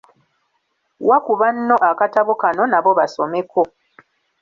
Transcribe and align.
Wa 1.07 1.17
ku 1.25 1.33
banno 1.41 1.75
akatabo 1.89 2.33
kano 2.41 2.63
nabo 2.71 2.91
basomeko. 2.99 3.61